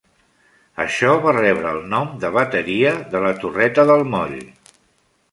[0.83, 4.35] Això va rebre el nom de Bateria de la torreta del moll.